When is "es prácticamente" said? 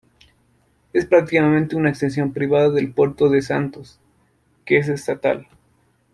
0.93-1.75